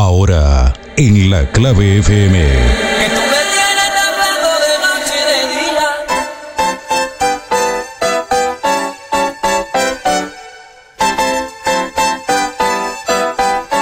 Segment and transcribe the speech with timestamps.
[0.00, 2.38] Ahora, en la clave FM.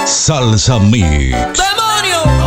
[0.07, 1.53] Salsa Mix.
[1.53, 2.46] ¡Demonio!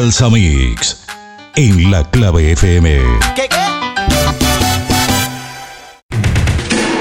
[0.00, 1.04] Salsa Mix.
[1.56, 3.00] En la clave FM.
[3.36, 3.56] ¿Qué qué?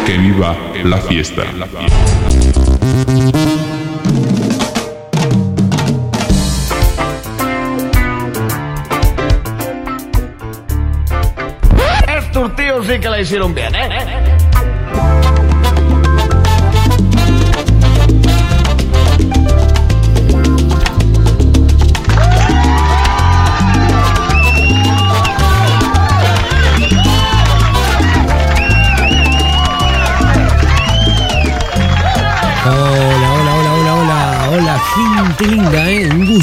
[0.05, 1.44] Que viva la fiesta.
[12.17, 13.98] Estos tíos sí que la hicieron bien, ¿eh?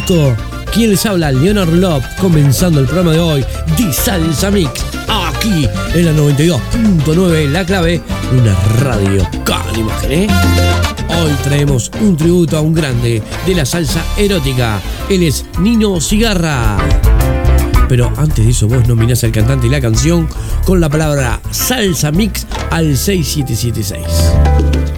[0.06, 0.36] Gusto.
[0.72, 1.32] ¿Quién les habla?
[1.32, 3.44] Leonard Lop, comenzando el programa de hoy
[3.78, 10.26] de Salsa Mix, aquí en la 92.9, la clave, una radio con imagen, ¿eh?
[11.08, 14.80] Hoy traemos un tributo a un grande de la salsa erótica.
[15.08, 16.76] Él es Nino Cigarra.
[17.88, 20.28] Pero antes de eso, vos nominás al cantante y la canción
[20.64, 24.02] con la palabra salsa mix al 6776.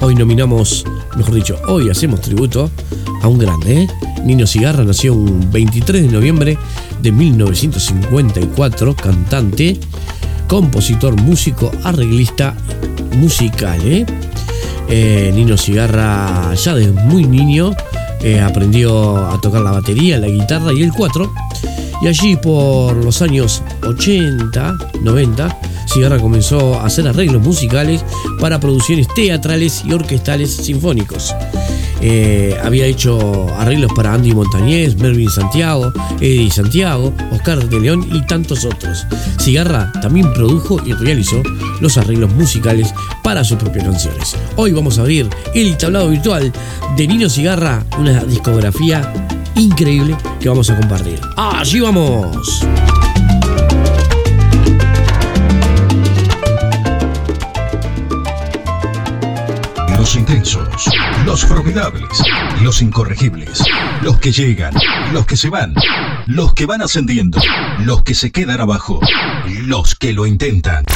[0.01, 0.85] Hoy nominamos,
[1.17, 2.71] mejor dicho, hoy hacemos tributo
[3.23, 3.89] a un grande, ¿eh?
[4.25, 6.59] Nino Cigarra nació un 23 de noviembre
[7.01, 9.79] de 1954, cantante,
[10.47, 12.55] compositor, músico, arreglista
[13.17, 14.07] musical, ¿eh?
[14.91, 17.73] Eh, Nino Cigarra ya desde muy niño
[18.23, 21.33] eh, aprendió a tocar la batería, la guitarra y el cuatro.
[22.03, 28.05] Y allí por los años 80, 90, Cigarra comenzó a hacer arreglos musicales
[28.41, 31.35] para producciones teatrales y orquestales sinfónicos.
[32.01, 38.25] Eh, había hecho arreglos para Andy Montañez, Mervyn Santiago, Eddie Santiago, Oscar de León y
[38.27, 39.07] tantos otros.
[39.41, 41.43] Cigarra también produjo y realizó
[41.81, 44.37] los arreglos musicales para sus propias canciones.
[44.57, 46.53] Hoy vamos a abrir el tablado virtual
[46.97, 49.13] de Nino Cigarra, una discografía
[49.57, 51.21] increíble que vamos a compartir.
[51.37, 52.67] ¡Allí vamos!
[59.97, 60.69] Los intensos,
[61.29, 62.09] los formidables,
[62.63, 63.63] los incorregibles,
[64.01, 64.73] los que llegan,
[65.13, 65.75] los que se van,
[66.27, 67.39] los que van ascendiendo,
[67.81, 68.99] los que se quedan abajo,
[69.67, 70.87] los que lo intentan.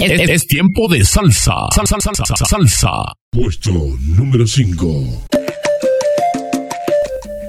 [0.00, 1.54] Es, es tiempo de salsa.
[1.72, 2.90] Salsa, salsa, salsa, salsa.
[3.30, 3.70] Puesto
[4.00, 5.28] número 5.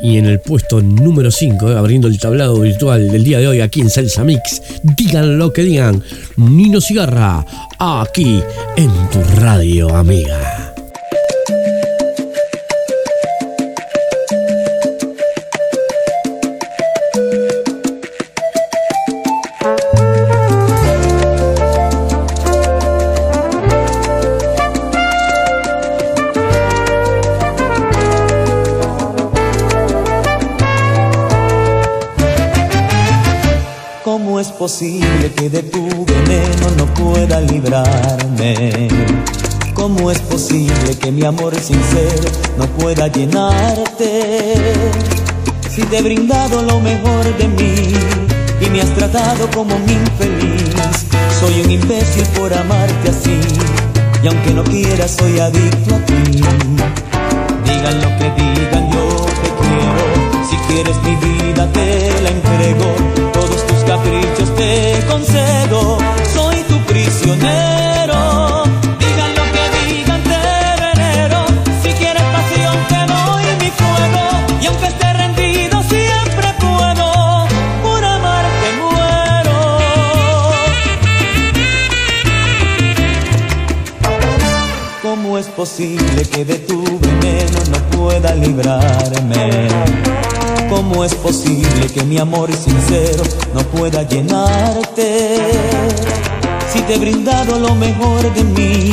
[0.03, 3.81] Y en el puesto número 5, abriendo el tablado virtual del día de hoy aquí
[3.81, 6.03] en Salsa Mix, digan lo que digan,
[6.35, 7.45] Nino Cigarra,
[7.79, 8.43] aquí
[8.75, 10.62] en tu radio, amiga.
[34.63, 38.87] Posible que de tu veneno no pueda librarme?
[39.73, 44.53] ¿Cómo es posible que mi amor sincero no pueda llenarte?
[45.69, 47.93] Si te he brindado lo mejor de mí
[48.61, 50.73] y me has tratado como un infeliz,
[51.41, 53.41] soy un imbécil por amarte así.
[54.23, 56.41] Y aunque no quiera, soy adicto a ti.
[57.65, 60.05] Digan lo que digan, yo te quiero.
[60.49, 63.42] Si quieres mi vida, te la entrego
[63.85, 65.97] caprichos te concedo,
[66.33, 68.63] soy tu prisionero.
[68.99, 71.45] Digan lo que digan, te venero.
[71.81, 74.23] Si quieres pasión, te doy mi fuego.
[74.61, 77.47] Y aunque esté rendido, siempre puedo.
[77.83, 79.59] Por amarte muero.
[85.01, 89.69] ¿Cómo es posible que de tu veneno no pueda librarme?
[90.75, 93.23] ¿Cómo es posible que mi amor sincero
[93.53, 95.37] no pueda llenarte?
[96.73, 98.91] Si te he brindado lo mejor de mí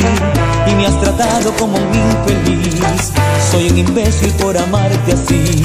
[0.67, 3.11] y me has tratado como un infeliz,
[3.51, 5.63] soy un imbécil por amarte así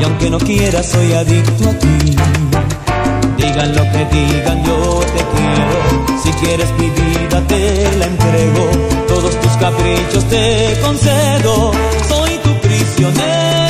[0.00, 2.16] y aunque no quiera soy adicto a ti.
[3.36, 6.22] Digan lo que digan, yo te quiero.
[6.22, 8.70] Si quieres mi vida te la entrego,
[9.08, 11.72] todos tus caprichos te concedo.
[12.08, 13.69] Soy tu prisionero.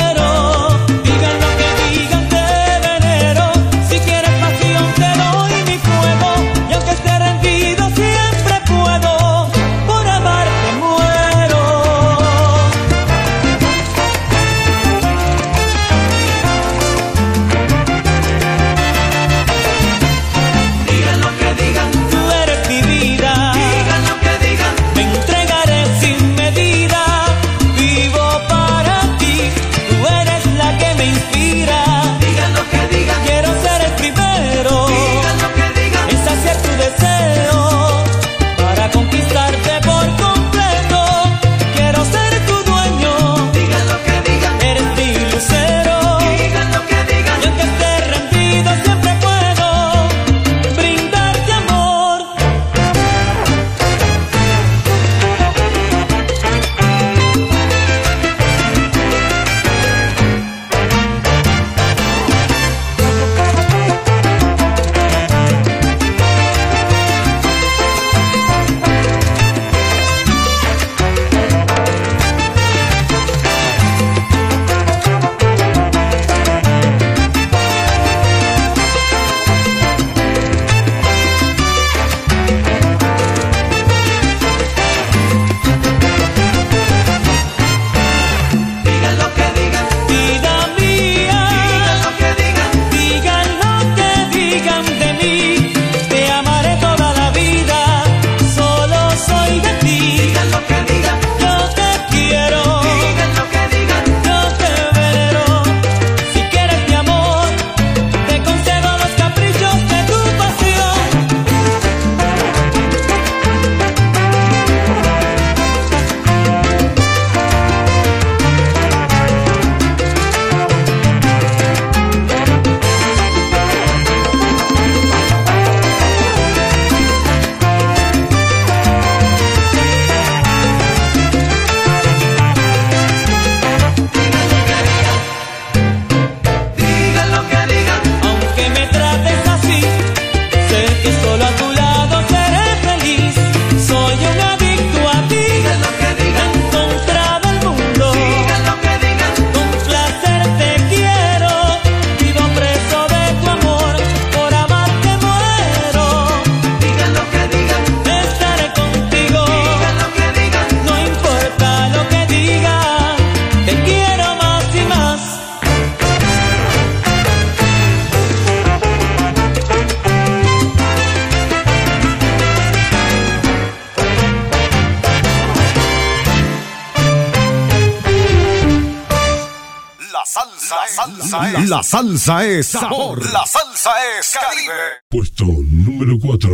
[182.11, 183.23] salsa es sabor.
[183.31, 184.73] La salsa es Caribe.
[185.09, 186.51] Puesto número 4.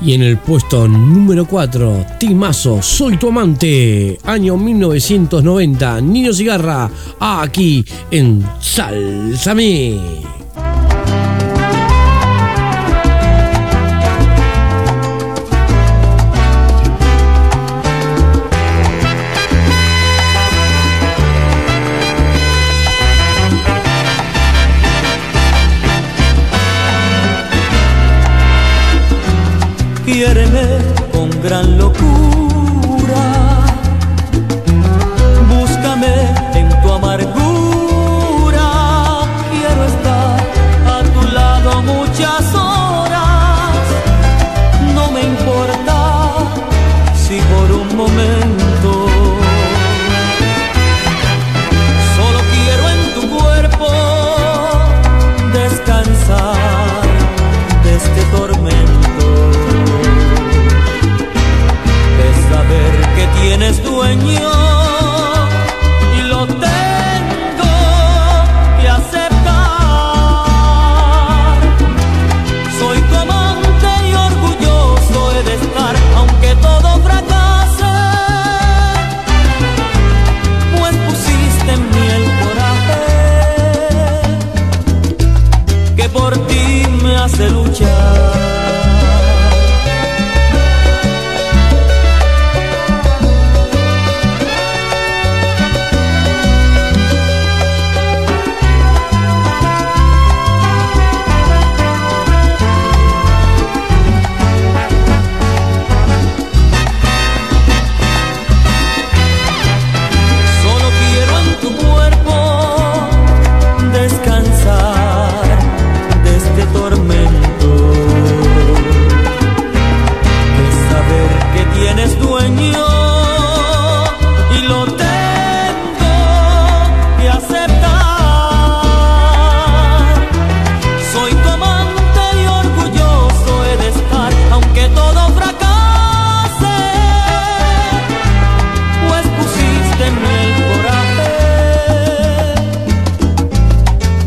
[0.00, 7.84] Y en el puesto número 4, Timazo, Soy tu amante, año 1990, Niño Cigarra, aquí
[8.10, 10.37] en Salsa Mix.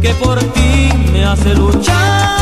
[0.02, 2.41] que por ti me hace luchar.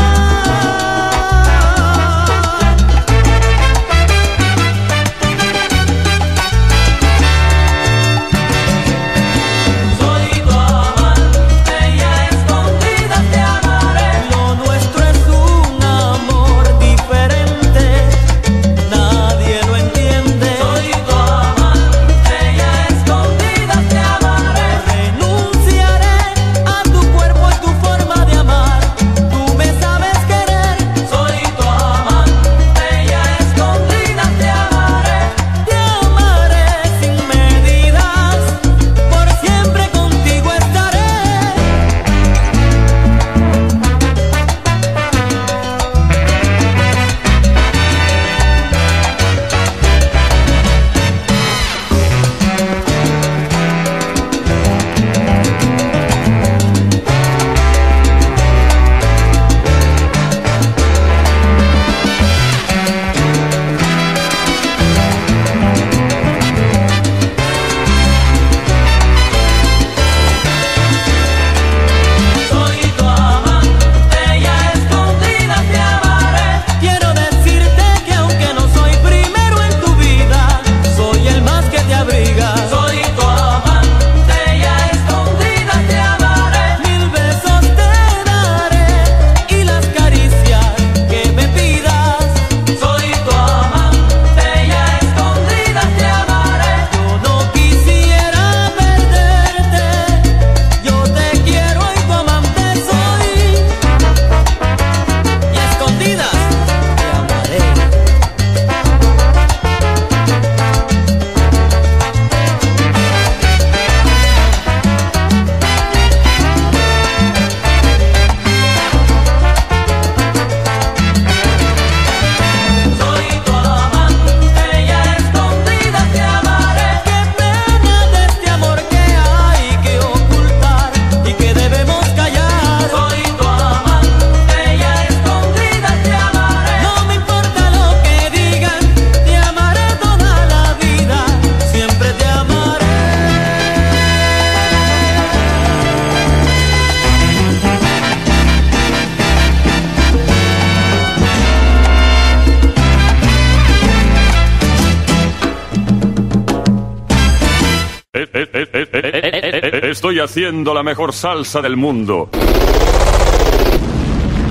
[159.90, 162.28] estoy haciendo la mejor salsa del mundo.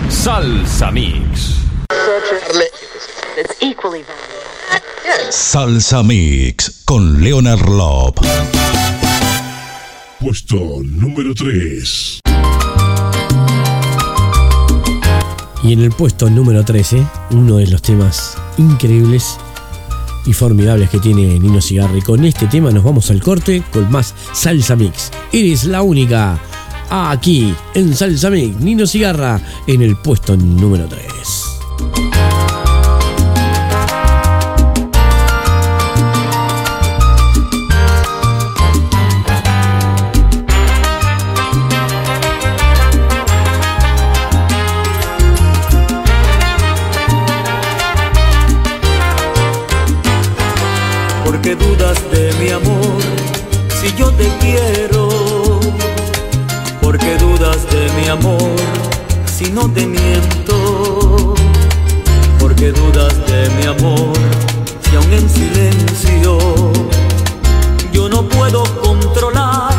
[0.09, 1.55] Salsa Mix.
[5.29, 8.19] Salsa Mix con Leonard Lop.
[10.19, 12.19] Puesto número 3.
[15.63, 19.37] Y en el puesto número 13, uno de los temas increíbles
[20.25, 22.01] y formidables que tiene Nino Cigarri.
[22.01, 25.11] Con este tema nos vamos al corte con más Salsa Mix.
[25.31, 26.39] Eres la única
[26.89, 31.38] aquí en Salsa Mix, Nino Cigarra en el puesto número 3.
[54.39, 55.09] quiero.
[56.81, 58.55] Porque dudas de mi amor
[59.25, 61.35] si no te miento.
[62.39, 64.13] Porque dudas de mi amor
[64.89, 66.37] si aún en silencio
[67.91, 69.78] yo no puedo controlar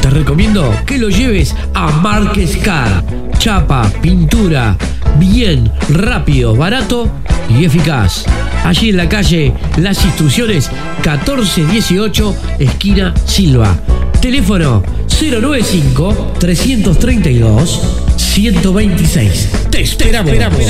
[0.00, 3.04] Te recomiendo que lo lleves a Márquez Car.
[3.38, 4.76] Chapa, pintura,
[5.18, 7.10] bien, rápido, barato
[7.48, 8.24] y eficaz.
[8.64, 13.76] Allí en la calle Las Instrucciones 1418, esquina Silva.
[14.20, 17.80] Teléfono 095 332
[18.16, 19.48] 126.
[19.70, 20.30] Te esperamos.
[20.30, 20.68] Entrena tu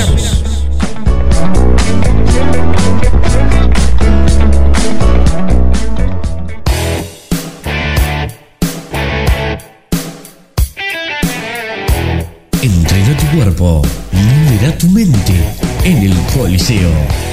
[13.58, 15.34] cuerpo, libera tu mente
[15.84, 16.90] en el Coliseo.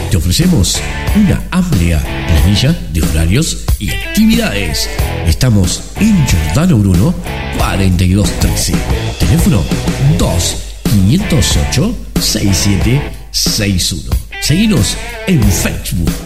[0.10, 0.82] Te ofrecemos
[1.16, 4.90] una amplia planilla de horarios y actividades.
[5.28, 7.14] Estamos en Giordano Bruno
[7.58, 8.74] 4213.
[9.20, 9.62] Teléfono
[10.18, 14.10] 2 508 6761.
[14.42, 16.25] Seguinos en Facebook.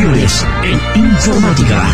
[0.00, 1.84] Soluciones en informática.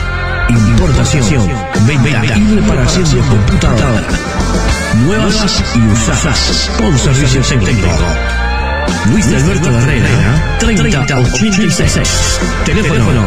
[0.48, 1.48] Importación,
[1.88, 4.06] venta y reparación de computadora.
[5.04, 7.88] Nuevas y usadas con servicio técnico.
[9.10, 12.38] Luis Alberto Herrera, 3086.
[12.64, 13.24] Teléfono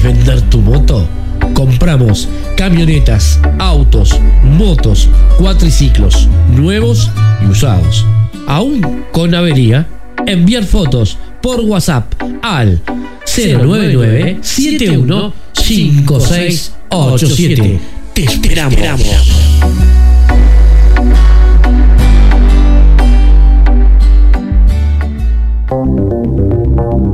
[0.05, 1.07] Vender tu moto?
[1.53, 7.09] Compramos camionetas, autos, motos, cuatriciclos, nuevos
[7.43, 8.05] y usados.
[8.47, 9.87] Aún con avería,
[10.27, 12.13] enviar fotos por WhatsApp
[12.43, 12.79] al
[13.25, 17.79] 099 71 5687.
[18.13, 18.77] Te esperamos.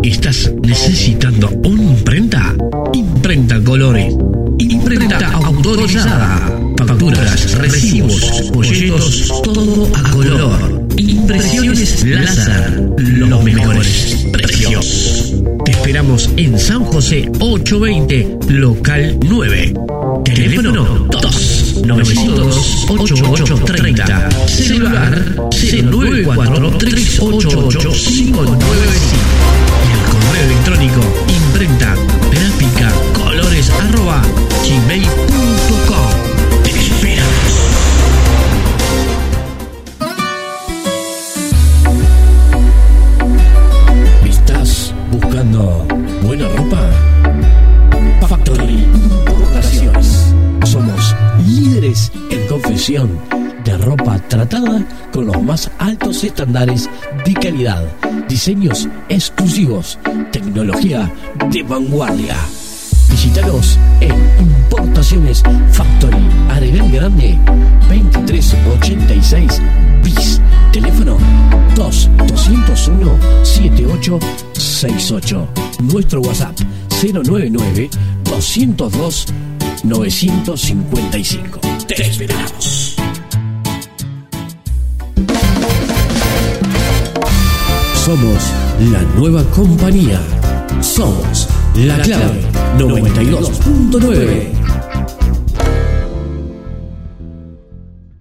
[0.04, 2.54] ¿Estás necesitando una imprenta?
[2.94, 4.14] Imprenta Colores.
[4.60, 6.60] Imprenta autorizada.
[6.78, 10.88] Facturas, recibos, folletos, todo a color.
[10.98, 12.92] Impresiones láser.
[12.98, 15.34] Los mejores precios.
[15.66, 19.74] Te esperamos en San José 820, local 9.
[20.26, 24.48] Teléfono 2 902 8830.
[24.48, 28.58] Celular 094 388 595
[29.82, 31.96] y el correo electrónico imprenta
[33.70, 34.22] arroba
[34.64, 36.10] gmail.com.
[36.64, 37.32] Te esperamos.
[44.26, 45.86] ¿Estás buscando
[46.24, 46.90] buena ropa?
[48.28, 50.34] Factory Importaciones.
[50.66, 53.20] Somos líderes en confección
[53.64, 56.90] de ropa tratada con los más altos estándares
[57.26, 57.84] de calidad,
[58.28, 60.00] diseños exclusivos,
[60.32, 61.12] tecnología
[61.50, 62.38] de vanguardia.
[63.24, 66.18] Visítanos en Importaciones Factory
[66.50, 67.38] Arenal Grande
[67.88, 69.62] 2386
[70.04, 70.42] bis.
[70.72, 71.20] Teléfono
[71.76, 75.48] 2 201 7868.
[75.82, 76.58] Nuestro WhatsApp
[77.04, 77.92] 099
[78.24, 79.28] 202
[79.84, 81.60] 955.
[81.88, 82.96] Te esperamos.
[88.04, 88.52] Somos
[88.92, 90.20] la nueva compañía.
[90.82, 92.42] Somos la clave
[92.78, 94.52] 92.9.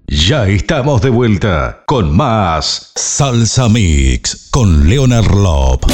[0.07, 5.85] Ya estamos de vuelta con más Salsa Mix con Leonard Lop.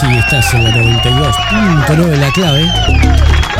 [0.00, 2.62] Sí, estás en la 92.9 La Clave.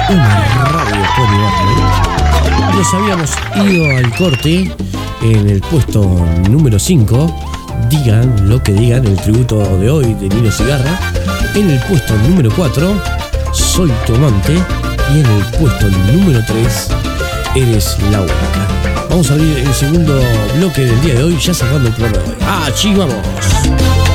[0.08, 2.76] Una radio polivalente.
[2.76, 4.74] Nos habíamos ido al corte
[5.22, 6.02] en el puesto
[6.48, 7.88] número 5.
[7.90, 10.98] Digan lo que digan, el tributo de hoy de Nino Cigarra.
[11.54, 13.02] En el puesto número 4,
[13.52, 14.54] Soy tu amante.
[15.12, 16.88] Y en el puesto número 3,
[17.54, 19.06] Eres la única.
[19.10, 20.18] Vamos a abrir el segundo
[20.56, 22.36] bloque del día de hoy, ya cerrando el programa de.
[22.44, 24.09] ¡Ah, vamos!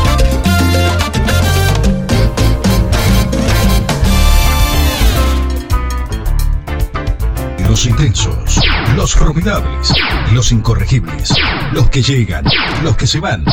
[7.76, 8.62] Los intensos,
[8.96, 9.94] los formidables,
[10.32, 11.34] los incorregibles,
[11.74, 12.46] los que llegan,
[12.82, 13.44] los que se van,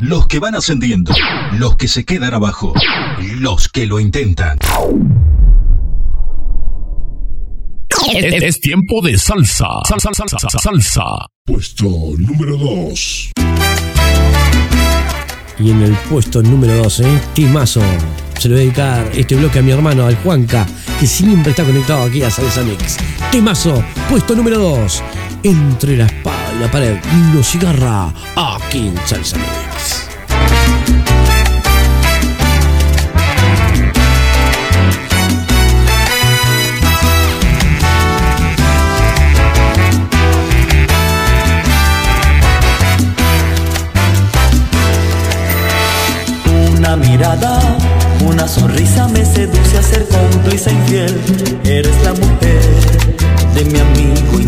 [0.00, 1.14] los que van ascendiendo,
[1.52, 2.72] los que se quedan abajo,
[3.36, 4.58] los que lo intentan.
[8.12, 9.68] Es, es tiempo de salsa.
[9.86, 11.04] Salsa, salsa, salsa, salsa.
[11.44, 11.88] Puesto
[12.18, 13.30] número 2.
[15.60, 17.82] Y en el puesto número 12, Timazo.
[18.38, 20.64] Se lo voy a dedicar este bloque a mi hermano, al Juanca,
[21.00, 22.96] que siempre está conectado aquí a Salsa Mix.
[23.32, 25.02] Timazo, puesto número 2.
[25.42, 30.08] Entre la espada y la pared, Nino Cigarra, aquí en Salsa Mix.
[46.76, 47.67] Una mirada,
[48.28, 51.14] una sonrisa me seduce a ser cómplice infiel.
[51.64, 52.60] Eres la mujer
[53.54, 54.44] de mi amigo y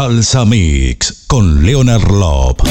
[0.00, 2.62] Salsa Mix con Leonard Lop.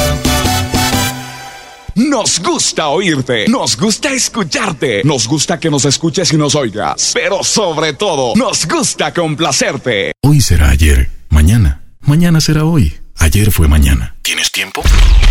[1.94, 7.44] Nos gusta oírte, nos gusta escucharte, nos gusta que nos escuches y nos oigas, pero
[7.44, 10.14] sobre todo, nos gusta complacerte.
[10.24, 14.16] Hoy será ayer, mañana, mañana será hoy, ayer fue mañana.
[14.24, 14.82] ¿Tienes tiempo?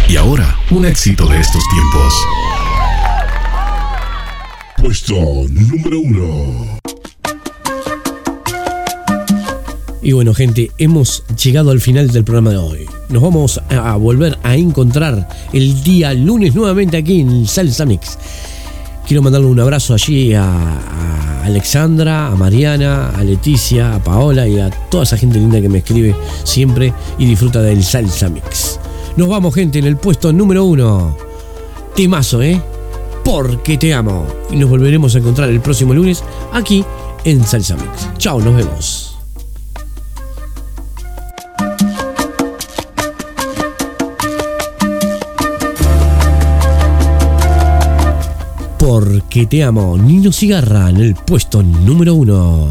[0.08, 2.14] Y ahora, un éxito de estos tiempos.
[4.76, 5.14] Puesto
[5.48, 6.78] número uno.
[10.00, 12.86] Y bueno, gente, hemos llegado al final del programa de hoy.
[13.08, 18.16] Nos vamos a volver a encontrar el día lunes nuevamente aquí en Salsa Mix.
[19.06, 24.68] Quiero mandarle un abrazo allí a, Alexandra, a Mariana, a Leticia, a Paola y a
[24.90, 28.78] toda esa gente linda que me escribe siempre y disfruta del Salsa Mix.
[29.16, 31.16] Nos vamos, gente, en el puesto número uno.
[31.96, 32.62] Temazo, ¿eh?
[33.24, 34.26] Porque te amo.
[34.52, 36.84] Y nos volveremos a encontrar el próximo lunes aquí
[37.24, 38.08] en Salsa Mix.
[38.18, 39.07] Chao, nos vemos.
[48.88, 52.70] Porque te amo, Nino Cigarra en el puesto número uno.